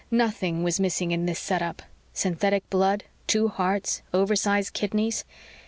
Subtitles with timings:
[0.09, 5.23] Nothing was missing in this setup synthetic blood, two hearts, oversize kidneys.